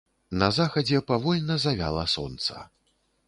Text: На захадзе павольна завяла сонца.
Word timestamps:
На 0.43 0.47
захадзе 0.55 1.01
павольна 1.11 1.57
завяла 1.67 2.05
сонца. 2.17 2.65